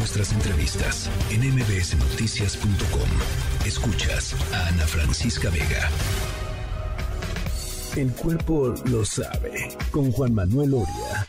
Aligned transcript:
nuestras 0.00 0.32
entrevistas 0.32 1.10
en 1.30 1.42
mbsnoticias.com. 1.54 3.66
Escuchas 3.66 4.34
a 4.54 4.68
Ana 4.68 4.86
Francisca 4.86 5.50
Vega. 5.50 5.90
El 7.96 8.10
cuerpo 8.12 8.74
lo 8.86 9.04
sabe 9.04 9.76
con 9.90 10.10
Juan 10.10 10.34
Manuel 10.34 10.72
Oria. 10.72 11.28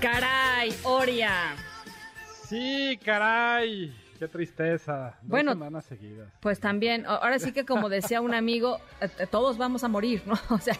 Caray, 0.00 0.74
Oria. 0.84 1.54
Sí, 2.48 2.98
caray. 3.04 3.94
Qué 4.18 4.28
tristeza. 4.28 5.14
Dos 5.20 5.28
Bueno, 5.28 5.52
semanas 5.52 5.84
seguidas. 5.84 6.28
Pues 6.40 6.58
también, 6.58 7.04
ahora 7.06 7.38
sí 7.38 7.52
que 7.52 7.66
como 7.66 7.88
decía 7.90 8.20
un 8.22 8.34
amigo, 8.34 8.78
eh, 9.00 9.08
eh, 9.18 9.26
todos 9.26 9.58
vamos 9.58 9.84
a 9.84 9.88
morir, 9.88 10.22
¿no? 10.26 10.34
O 10.50 10.58
sea, 10.58 10.76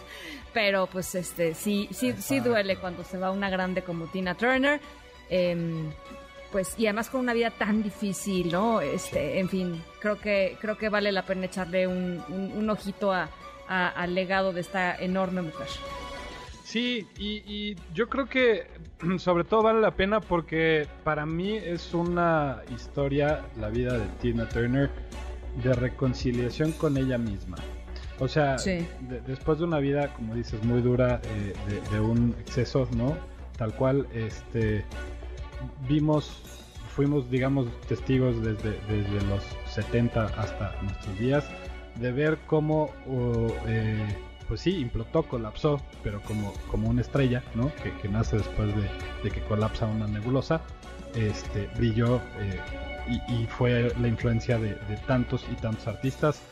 pero 0.54 0.86
pues 0.86 1.14
este 1.14 1.54
sí, 1.54 1.88
sí, 1.92 2.14
sí 2.18 2.40
duele 2.40 2.76
cuando 2.76 3.04
se 3.04 3.18
va 3.18 3.30
una 3.30 3.50
grande 3.50 3.82
como 3.82 4.06
Tina 4.06 4.34
Turner. 4.34 4.80
Em, 5.28 5.90
pues, 6.52 6.78
y 6.78 6.86
además 6.86 7.10
con 7.10 7.20
una 7.20 7.34
vida 7.34 7.50
tan 7.50 7.82
difícil, 7.82 8.52
¿no? 8.52 8.80
Este, 8.80 9.40
en 9.40 9.48
fin, 9.48 9.82
creo 10.00 10.18
que, 10.18 10.56
creo 10.60 10.78
que 10.78 10.88
vale 10.88 11.10
la 11.12 11.22
pena 11.26 11.46
echarle 11.46 11.86
un, 11.86 12.22
un- 12.28 12.52
un 12.56 12.70
ojito 12.70 13.12
a- 13.12 13.28
a- 13.68 13.88
al 13.88 14.14
legado 14.14 14.52
de 14.52 14.60
esta 14.62 14.96
enorme 14.96 15.42
mujer. 15.42 15.66
Sí, 16.66 17.06
y, 17.16 17.44
y 17.46 17.76
yo 17.94 18.08
creo 18.08 18.26
que 18.26 18.66
sobre 19.18 19.44
todo 19.44 19.62
vale 19.62 19.80
la 19.80 19.92
pena 19.92 20.20
porque 20.20 20.88
para 21.04 21.24
mí 21.24 21.54
es 21.56 21.94
una 21.94 22.60
historia, 22.74 23.42
la 23.60 23.68
vida 23.68 23.96
de 23.96 24.06
Tina 24.20 24.48
Turner, 24.48 24.90
de 25.62 25.72
reconciliación 25.74 26.72
con 26.72 26.96
ella 26.96 27.18
misma. 27.18 27.56
O 28.18 28.26
sea, 28.26 28.58
Sí. 28.58 28.84
de- 29.08 29.20
después 29.28 29.58
de 29.60 29.64
una 29.64 29.78
vida, 29.78 30.12
como 30.14 30.34
dices, 30.34 30.60
muy 30.64 30.80
dura, 30.82 31.20
eh, 31.22 31.52
de, 31.68 31.80
de 31.96 32.00
un 32.00 32.34
exceso, 32.40 32.88
¿no? 32.96 33.16
Tal 33.56 33.72
cual, 33.76 34.08
este, 34.12 34.84
vimos, 35.88 36.42
fuimos, 36.96 37.30
digamos, 37.30 37.68
testigos 37.82 38.42
desde, 38.42 38.70
desde 38.88 39.24
los 39.28 39.44
70 39.66 40.24
hasta 40.36 40.74
nuestros 40.82 41.16
días, 41.16 41.48
de 42.00 42.10
ver 42.10 42.38
cómo, 42.48 42.90
uh, 43.06 43.52
eh, 43.68 44.04
pues 44.48 44.60
sí, 44.60 44.76
implotó, 44.76 45.22
colapsó, 45.22 45.80
pero 46.02 46.20
como, 46.22 46.52
como 46.70 46.88
una 46.88 47.00
estrella, 47.00 47.42
¿no? 47.54 47.72
Que, 47.82 47.92
que 48.00 48.08
nace 48.08 48.36
después 48.36 48.74
de, 48.74 48.88
de 49.22 49.30
que 49.30 49.40
colapsa 49.42 49.86
una 49.86 50.06
nebulosa, 50.06 50.60
este, 51.14 51.68
brilló 51.76 52.20
eh, 52.38 52.60
y, 53.28 53.46
fue 53.46 53.92
la 54.00 54.08
influencia 54.08 54.58
de, 54.58 54.74
de 54.74 54.96
tantos 55.06 55.44
y 55.50 55.54
tantos 55.56 55.86
artistas, 55.86 56.42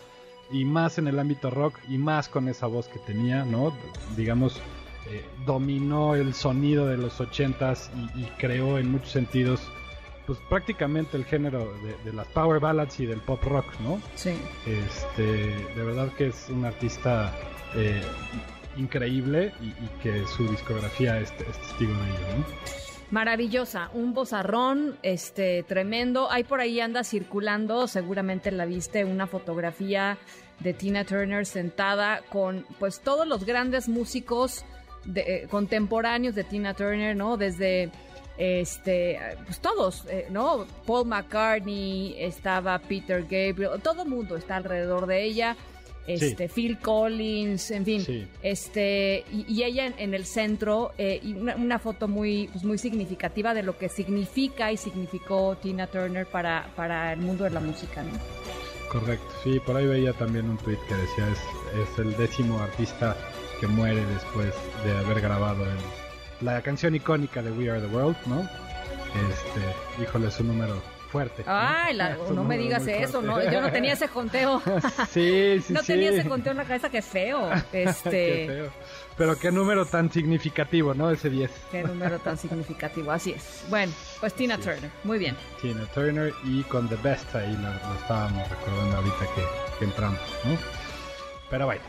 y 0.51 0.65
más 0.65 0.99
en 0.99 1.09
el 1.09 1.19
ámbito 1.19 1.51
rock, 1.51 1.79
y 1.89 1.99
más 1.99 2.29
con 2.29 2.49
esa 2.49 2.67
voz 2.67 2.89
que 2.89 2.99
tenía, 3.01 3.45
¿no? 3.45 3.73
Digamos, 4.17 4.61
eh, 5.11 5.25
dominó 5.47 6.15
el 6.15 6.35
sonido 6.35 6.87
de 6.87 6.97
los 6.97 7.21
ochentas 7.21 7.91
y, 8.15 8.21
y 8.23 8.25
creó 8.39 8.79
en 8.79 8.91
muchos 8.91 9.11
sentidos 9.11 9.61
pues 10.27 10.39
prácticamente 10.49 11.17
el 11.17 11.25
género 11.25 11.73
de, 11.83 11.97
de 12.05 12.13
las 12.17 12.27
power 12.29 12.61
ballads 12.61 12.99
y 13.01 13.07
del 13.07 13.21
pop 13.21 13.43
rock, 13.45 13.67
¿no? 13.81 14.01
Sí. 14.15 14.35
Este, 14.67 15.23
de 15.23 15.85
verdad 15.85 16.09
que 16.17 16.29
es 16.29 16.49
un 16.49 16.65
artista 16.65 17.33
eh, 17.75 18.01
increíble 18.77 19.53
y, 19.61 19.67
y 19.67 19.89
que 20.03 20.27
su 20.27 20.49
discografía 20.49 21.21
es, 21.21 21.31
es 21.33 21.59
testigo 21.59 21.93
de 21.93 22.01
ello, 22.11 22.39
¿no? 22.39 22.45
Maravillosa, 23.11 23.91
un 23.93 24.13
bozarrón, 24.15 24.97
este, 25.03 25.63
tremendo. 25.63 26.31
Ahí 26.33 26.43
por 26.43 26.61
ahí 26.61 26.81
anda 26.81 27.05
circulando, 27.05 27.87
seguramente 27.87 28.51
la 28.51 28.65
viste, 28.65 29.05
una 29.05 29.27
fotografía 29.27 30.19
de 30.61 30.73
Tina 30.73 31.05
Turner 31.05 31.47
sentada 31.47 32.23
con, 32.31 32.65
pues, 32.81 33.01
todos 33.01 33.27
los 33.27 33.45
grandes 33.45 33.89
músicos 33.89 34.65
de- 35.05 35.21
eh, 35.45 35.47
contemporáneos 35.49 36.35
de 36.35 36.45
Tina 36.45 36.75
Turner, 36.75 37.15
¿no? 37.15 37.37
Desde, 37.37 37.91
este, 38.39 39.19
pues 39.47 39.61
todos, 39.61 40.05
eh, 40.09 40.27
¿no? 40.31 40.67
Paul 40.87 41.07
McCartney, 41.07 42.17
estaba 42.19 42.79
Peter 42.79 43.23
Gabriel, 43.23 43.81
todo 43.83 44.05
mundo 44.05 44.37
está 44.37 44.57
alrededor 44.57 45.07
de 45.07 45.23
ella. 45.25 45.57
Este, 46.07 46.51
Phil 46.51 46.79
Collins, 46.81 47.71
en 47.71 47.85
fin, 47.87 48.05
Sí. 48.05 48.29
este 48.43 49.25
y, 49.33 49.47
y 49.51 49.63
ella 49.65 49.87
en, 49.87 49.95
en 49.97 50.13
el 50.13 50.27
centro 50.27 50.93
eh, 50.99 51.19
y 51.23 51.33
una, 51.33 51.57
una 51.57 51.79
foto 51.79 52.09
muy 52.09 52.49
pues, 52.53 52.63
muy 52.63 52.77
significativa 52.77 53.55
de 53.55 53.63
lo 53.63 53.79
que 53.79 53.89
significa 53.89 54.71
y 54.71 54.77
significó 54.77 55.57
Tina 55.57 55.87
Turner 55.87 56.27
para, 56.27 56.67
para 56.77 57.11
el 57.15 57.21
mundo 57.21 57.45
de 57.45 57.51
la 57.51 57.61
música 57.61 58.03
¿no? 58.03 58.11
Correcto, 58.93 59.25
sí, 59.43 59.59
por 59.61 59.77
ahí 59.79 59.87
veía 59.87 60.13
también 60.13 60.51
un 60.51 60.59
tweet 60.59 60.77
que 60.87 60.95
decía 60.95 61.27
es, 61.27 61.39
es 61.91 61.99
el 61.99 62.15
décimo 62.19 62.59
artista 62.59 63.17
que 63.59 63.67
muere 63.67 64.05
después 64.05 64.53
de 64.85 64.93
haber 64.99 65.23
grabado 65.23 65.65
el- 65.65 66.04
la 66.45 66.61
canción 66.63 66.95
icónica 66.95 67.43
de 67.43 67.51
We 67.51 67.71
Are 67.71 67.81
the 67.81 67.87
World, 67.89 68.17
¿no? 68.27 68.41
Este, 68.43 70.03
híjole, 70.03 70.29
es 70.29 70.41
un 70.41 70.49
número 70.49 70.83
fuerte. 71.11 71.45
¿no? 71.47 71.53
ay 71.53 71.95
la- 71.95 72.17
no 72.35 72.43
me 72.43 72.59
digas 72.59 72.85
eso 72.89 73.23
no 73.23 73.41
yo 73.49 73.61
no 73.61 73.71
tenía 73.71 73.93
ese 73.93 74.09
conteo 74.09 74.61
sí, 75.13 75.61
sí, 75.65 75.73
no 75.73 75.79
sí. 75.81 75.87
tenía 75.87 76.11
ese 76.11 76.29
conteo 76.29 76.51
en 76.51 76.59
la 76.59 76.65
cabeza 76.65 76.89
qué 76.91 77.03
feo 77.03 77.51
Qué 77.71 77.85
este 77.85 78.47
feo. 78.49 78.71
Pero 79.17 79.39
qué 79.39 79.53
número 79.53 79.87
tan 79.87 80.11
significativo, 80.11 80.93
¿no? 80.93 81.09
Ese 81.13 81.31
10. 81.31 81.51
qué 81.71 81.85
número 81.85 82.19
tan 82.19 82.37
significativo 82.37 83.13
así 83.13 83.31
es 83.31 83.63
bueno 83.71 83.93
pues 84.19 84.35
Tina 84.35 84.57
Sí. 84.57 84.63
Turner 84.63 84.91
muy 85.05 85.19
bien 85.21 85.37
Tina 85.63 85.85
Turner 85.95 86.35
y 86.43 86.65
con 86.65 86.89
The 86.89 86.97
Best 86.97 87.33
ahí 87.37 87.53
lo, 87.53 87.69
lo 87.89 87.95
estábamos 88.01 88.49
recordando 88.51 88.97
ahorita 88.97 89.21
que, 89.37 89.79
que 89.79 89.85
entramos, 89.85 90.19
¿no? 90.45 90.57
Pero 91.49 91.67
bueno, 91.67 91.83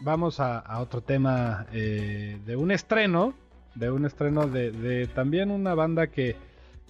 vamos 0.00 0.40
a, 0.40 0.60
a 0.60 0.80
otro 0.80 1.02
tema 1.02 1.66
eh, 1.74 2.38
de 2.46 2.56
un 2.56 2.70
estreno, 2.70 3.34
de 3.74 3.90
un 3.90 4.04
estreno 4.04 4.46
de, 4.46 4.70
de 4.72 5.06
también 5.06 5.50
una 5.50 5.74
banda 5.74 6.08
que, 6.08 6.36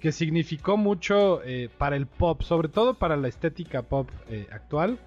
que 0.00 0.12
significó 0.12 0.76
mucho 0.76 1.42
eh, 1.44 1.68
para 1.78 1.96
el 1.96 2.06
pop, 2.06 2.42
sobre 2.42 2.68
todo 2.68 2.94
para 2.94 3.16
la 3.16 3.28
estética 3.28 3.82
pop 3.82 4.08
eh, 4.28 4.46
actual. 4.50 4.98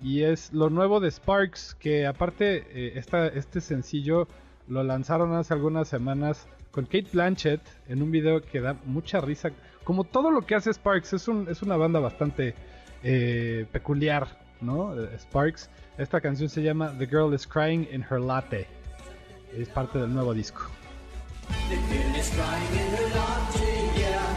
Y 0.00 0.22
es 0.22 0.52
lo 0.52 0.68
nuevo 0.68 1.00
de 1.00 1.10
Sparks, 1.10 1.74
que 1.78 2.06
aparte 2.06 2.64
eh, 2.70 2.92
esta, 2.96 3.28
este 3.28 3.60
sencillo 3.60 4.28
lo 4.68 4.82
lanzaron 4.82 5.32
hace 5.34 5.54
algunas 5.54 5.88
semanas 5.88 6.46
con 6.70 6.84
Kate 6.84 7.08
Blanchett 7.12 7.60
en 7.88 8.02
un 8.02 8.10
video 8.10 8.42
que 8.42 8.60
da 8.60 8.76
mucha 8.84 9.20
risa. 9.20 9.50
Como 9.84 10.04
todo 10.04 10.30
lo 10.30 10.42
que 10.42 10.54
hace 10.54 10.72
Sparks, 10.72 11.12
es, 11.12 11.28
un, 11.28 11.48
es 11.48 11.62
una 11.62 11.76
banda 11.76 12.00
bastante 12.00 12.54
peculiar, 13.72 14.28
¿no? 14.60 14.94
Sparks. 15.18 15.68
Esta 15.98 16.20
canción 16.20 16.48
se 16.48 16.62
llama 16.62 16.96
The 16.96 17.06
Girl 17.06 17.34
is 17.34 17.46
Crying 17.46 17.88
in 17.92 18.04
Her 18.08 18.20
Latte. 18.20 18.68
Es 19.56 19.68
parte 19.68 19.98
del 19.98 20.14
nuevo 20.14 20.32
disco. 20.32 20.62
The 21.70 21.78
girl 21.88 22.14
is 22.16 22.28
crying 22.36 22.72
in 22.82 22.88
her 22.96 23.08
latte, 23.16 23.74
yeah. 24.00 24.28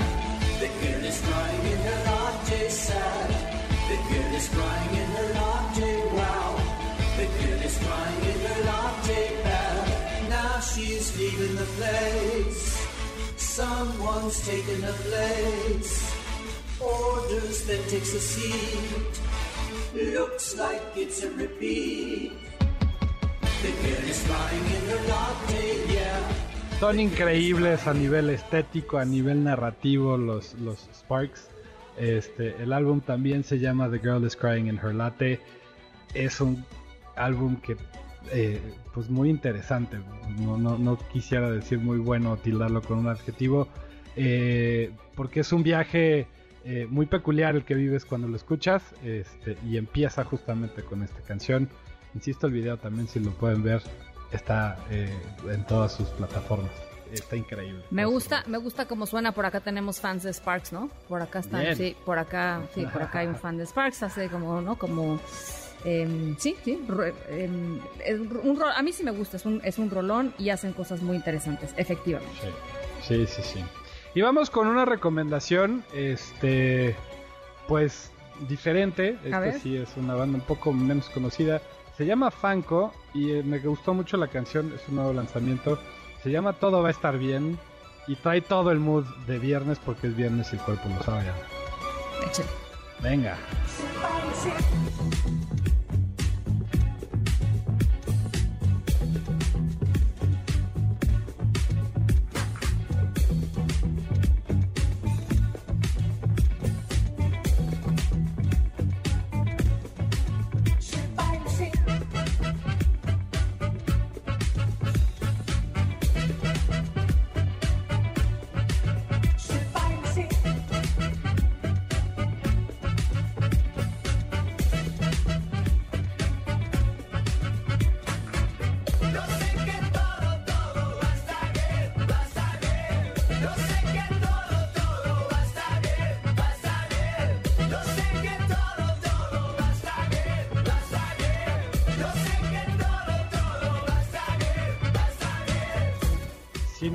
The 0.59 0.69
girl 0.81 1.03
is 1.03 1.19
crying 1.21 1.65
in 1.71 1.79
her 1.87 1.99
latte, 2.09 2.69
sad. 2.69 3.29
The 3.89 3.97
girl 4.09 4.31
is 4.39 4.47
crying 4.49 4.93
in 5.01 5.09
her 5.17 5.29
latte, 5.33 5.93
wow. 6.17 6.51
The 7.17 7.25
girl 7.25 7.61
is 7.69 7.77
crying 7.77 8.23
in 8.31 8.39
her 8.47 8.63
latte, 8.63 9.43
bad. 9.43 10.29
Now 10.29 10.59
she's 10.59 11.17
leaving 11.17 11.55
the 11.55 11.69
place. 11.77 12.87
Someone's 13.37 14.45
taking 14.45 14.81
her 14.81 14.97
place. 15.07 15.93
Orders 16.81 17.65
that 17.67 17.87
takes 17.89 18.13
a 18.13 18.19
seat. 18.19 19.13
Looks 19.93 20.57
like 20.57 20.81
it's 20.95 21.23
a 21.23 21.31
repeat. 21.31 22.33
The 23.61 23.71
girl 23.83 24.05
is 24.09 24.23
crying 24.27 24.65
in 24.77 24.83
her 24.89 25.07
latte, 25.07 25.93
yeah. 25.93 26.54
Son 26.79 26.99
increíbles 26.99 27.87
a 27.87 27.93
nivel 27.93 28.29
estético, 28.29 28.97
a 28.97 29.05
nivel 29.05 29.45
narrativo 29.45 30.17
los, 30.17 30.55
Sparks. 30.93 31.47
Este, 31.97 32.61
el 32.61 32.73
álbum 32.73 32.99
también 32.99 33.45
se 33.45 33.59
llama 33.59 33.89
The 33.89 33.99
Girl 33.99 34.25
is 34.25 34.35
Crying 34.35 34.67
in 34.67 34.77
Her 34.77 34.93
Latte. 34.93 35.39
Es 36.13 36.41
un 36.41 36.65
álbum 37.15 37.55
que 37.61 37.77
eh, 38.33 38.59
pues 38.93 39.09
muy 39.09 39.29
interesante. 39.29 39.97
No 40.37 40.99
quisiera 41.13 41.49
decir 41.49 41.79
muy 41.79 41.97
bueno 41.97 42.33
o 42.33 42.37
tildarlo 42.37 42.81
con 42.81 42.99
un 42.99 43.07
adjetivo. 43.07 43.69
eh, 44.17 44.91
porque 45.15 45.39
es 45.39 45.53
un 45.53 45.63
viaje 45.63 46.27
eh, 46.65 46.87
muy 46.89 47.05
peculiar 47.05 47.55
el 47.55 47.63
que 47.63 47.75
vives 47.75 48.03
cuando 48.03 48.27
lo 48.27 48.35
escuchas. 48.35 48.83
Este, 49.01 49.57
y 49.65 49.77
empieza 49.77 50.25
justamente 50.25 50.83
con 50.83 51.03
esta 51.03 51.21
canción. 51.21 51.69
Insisto, 52.13 52.47
el 52.47 52.53
video 52.53 52.77
también 52.77 53.07
si 53.07 53.21
lo 53.21 53.31
pueden 53.31 53.63
ver 53.63 53.81
está 54.31 54.77
eh, 54.89 55.13
en 55.49 55.63
todas 55.65 55.93
sus 55.93 56.07
plataformas. 56.09 56.71
Está 57.11 57.35
increíble. 57.35 57.83
Me 57.91 58.03
gusta, 58.05 58.43
me 58.47 58.57
gusta 58.57 58.87
cómo 58.87 59.05
suena. 59.05 59.31
Por 59.31 59.45
acá 59.45 59.59
tenemos 59.61 59.99
fans 60.01 60.23
de 60.23 60.33
Sparks, 60.33 60.73
¿no? 60.73 60.89
Por 61.07 61.21
acá 61.21 61.39
están, 61.39 61.61
Bien. 61.61 61.75
sí, 61.75 61.95
por 62.03 62.17
acá, 62.17 62.61
sí, 62.73 62.85
por 62.85 63.01
acá 63.03 63.19
hay 63.19 63.27
un 63.27 63.35
fan 63.35 63.57
de 63.57 63.65
Sparks, 63.65 64.03
hace 64.03 64.27
como, 64.27 64.59
¿no? 64.59 64.75
Como, 64.77 65.19
em, 65.85 66.35
sí, 66.37 66.57
sí, 66.65 66.83
em, 67.29 67.79
un 68.43 68.59
ro- 68.59 68.67
a 68.75 68.81
mí 68.81 68.91
sí 68.91 69.03
me 69.03 69.11
gusta, 69.11 69.37
es 69.37 69.45
un, 69.45 69.61
es 69.63 69.77
un 69.77 69.89
rolón 69.91 70.33
y 70.39 70.49
hacen 70.49 70.73
cosas 70.73 71.01
muy 71.01 71.15
interesantes, 71.15 71.73
efectivamente. 71.77 72.33
Sí, 73.01 73.25
sí, 73.25 73.27
sí, 73.27 73.41
sí. 73.53 73.65
Y 74.15 74.21
vamos 74.21 74.49
con 74.49 74.67
una 74.67 74.83
recomendación, 74.83 75.83
este, 75.93 76.95
pues 77.67 78.11
diferente. 78.49 79.17
Esta 79.23 79.53
sí 79.59 79.77
es 79.77 79.95
una 79.95 80.15
banda 80.15 80.37
un 80.39 80.43
poco 80.45 80.73
menos 80.73 81.09
conocida. 81.09 81.61
Se 81.97 82.05
llama 82.05 82.29
Fanco 82.29 82.93
y 83.13 83.31
eh, 83.31 83.43
me 83.43 83.59
gustó 83.59 83.93
mucho 83.93 84.17
la 84.17 84.27
canción. 84.27 84.73
Es 84.73 84.87
un 84.89 84.95
nuevo 84.95 85.13
lanzamiento. 85.13 85.79
Se 86.23 86.29
llama 86.29 86.53
Todo 86.53 86.81
va 86.81 86.89
a 86.89 86.91
estar 86.91 87.17
bien 87.17 87.57
y 88.07 88.15
trae 88.15 88.41
todo 88.41 88.71
el 88.71 88.79
mood 88.79 89.05
de 89.27 89.39
viernes 89.39 89.79
porque 89.83 90.07
es 90.07 90.15
viernes 90.15 90.51
y 90.51 90.57
el 90.57 90.61
cuerpo 90.61 90.89
lo 90.89 91.01
sabe. 91.03 91.23
Venga. 93.01 93.37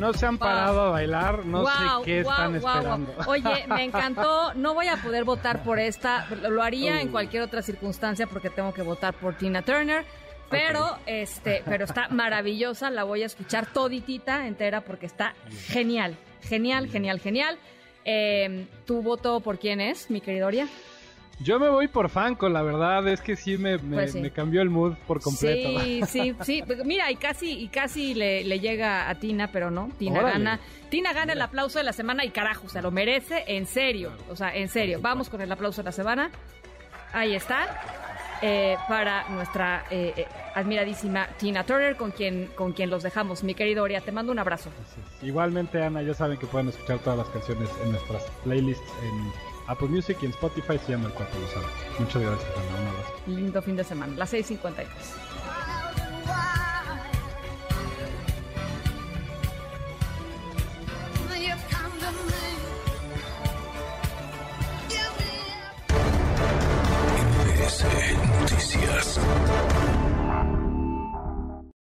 No 0.00 0.12
se 0.12 0.26
han 0.26 0.38
Wow. 0.38 0.49
parado 0.49 0.81
a 0.81 0.91
bailar, 0.91 1.44
no 1.47 1.61
Guau, 1.62 2.00
sé 2.00 2.05
qué 2.06 2.23
guau, 2.23 2.35
están 2.37 2.56
esperando. 2.56 3.14
Oye, 3.26 3.67
me 3.69 3.85
encantó. 3.85 4.52
No 4.55 4.75
voy 4.75 4.88
a 4.88 4.97
poder 4.97 5.25
votar 5.25 5.62
por 5.62 5.79
esta. 5.79 6.26
Lo 6.49 6.62
haría 6.62 7.00
en 7.00 7.08
Uh. 7.08 7.12
cualquier 7.12 7.43
otra 7.43 7.62
circunstancia 7.62 8.26
porque 8.26 8.50
tengo 8.50 8.73
que 8.75 8.82
votar 8.82 9.14
por 9.14 9.35
Tina 9.37 9.62
Turner. 9.62 10.05
Pero, 10.49 10.99
este, 11.06 11.62
pero 11.64 11.85
está 11.85 12.08
maravillosa. 12.11 12.91
La 12.91 13.05
voy 13.05 13.23
a 13.23 13.26
escuchar 13.26 13.67
toditita 13.67 14.47
entera 14.49 14.81
porque 14.81 15.06
está 15.06 15.35
genial. 15.69 16.17
Genial, 16.43 16.88
genial, 16.88 17.20
genial. 17.20 17.58
Eh, 18.05 18.67
¿Tu 18.87 19.02
voto 19.02 19.41
por 19.41 19.58
quién 19.58 19.81
es, 19.81 20.11
mi 20.11 20.20
querida 20.20 20.47
Oria? 20.47 20.67
Yo 21.43 21.59
me 21.59 21.71
voy 21.71 21.89
por 21.89 22.11
Fanco, 22.11 22.49
la 22.51 22.61
verdad 22.63 23.09
es 23.09 23.23
que 23.23 23.35
sí 23.35 23.57
me, 23.57 23.79
me, 23.79 23.97
Pues 23.97 24.13
sí. 24.13 24.21
me 24.21 24.31
cambió 24.31 24.61
el 24.61 24.69
mood 24.69 24.93
por 25.07 25.23
completo. 25.23 25.81
Sí, 25.81 26.03
sí, 26.07 26.35
sí. 26.43 26.63
Pues 26.67 26.85
Mira, 26.85 27.11
y 27.11 27.17
casi, 27.17 27.51
y 27.53 27.69
casi 27.69 28.13
le, 28.15 28.45
le 28.45 28.61
llega 28.61 29.09
a 29.09 29.15
Tina, 29.15 29.49
pero 29.51 29.71
no. 29.71 29.89
Tina 29.99 30.21
Órale. 30.21 30.33
gana. 30.35 30.61
Tina 30.91 31.13
gana 31.15 31.33
el 31.33 31.41
aplauso 31.41 31.79
de 31.79 31.85
la 31.85 31.95
semana 31.95 32.25
y 32.27 32.31
carajo, 32.31 32.69
se 32.69 32.83
lo 32.83 32.91
merece, 32.91 33.45
en 33.47 33.65
serio. 33.67 34.13
O 34.29 34.37
sea, 34.37 34.55
en 34.55 34.69
serio. 34.69 34.99
Vamos 35.01 35.31
con 35.31 35.41
el 35.41 35.51
aplauso 35.51 35.81
de 35.83 35.87
la 35.87 35.93
semana. 35.93 36.31
Ahí 37.13 37.35
está. 37.35 37.81
Eh, 38.43 38.77
para 38.89 39.29
nuestra 39.29 39.85
eh, 39.91 40.15
eh, 40.17 40.27
admiradísima 40.55 41.27
Tina 41.39 41.65
Turner, 41.65 41.97
con 41.97 42.11
quien, 42.11 42.47
con 42.55 42.73
quien 42.73 42.89
los 42.89 43.03
dejamos. 43.03 43.43
Mi 43.45 43.55
querido 43.55 43.83
Oria, 43.83 44.01
te 44.01 44.13
mando 44.13 44.33
un 44.33 44.39
abrazo. 44.39 44.71
Igualmente, 45.23 45.83
Ana, 45.83 46.01
ya 46.03 46.15
saben 46.15 46.39
que 46.39 46.47
pueden 46.47 46.69
escuchar 46.69 46.99
todas 47.01 47.19
las 47.19 47.29
canciones 47.29 47.69
en 47.85 47.93
nuestras 47.93 48.25
playlists 48.45 48.93
en 49.03 49.50
Apple 49.71 49.89
Music 49.89 50.19
y 50.21 50.27
en 50.27 50.33
Spotify. 50.33 50.79
Se 50.85 50.93
llama 50.93 51.07
El 51.07 51.15
Cuarto 51.15 51.39
lo. 51.39 52.01
Muchas 52.01 52.23
gracias, 52.23 52.51
Ana. 52.57 52.81
Un 52.81 52.89
abrazo. 52.89 53.13
Lindo 53.27 53.63
fin 53.63 53.77
de 53.77 53.85
semana. 53.85 54.13
Las 54.17 54.33
6.53. 54.33 54.59
Wild 54.67 56.01
and 56.01 56.27
wild. 56.27 56.60